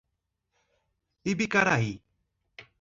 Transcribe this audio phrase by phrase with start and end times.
[1.31, 1.95] Ibicaraí